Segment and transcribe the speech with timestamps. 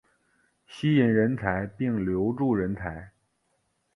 [0.65, 3.11] 吸引人才并留住人才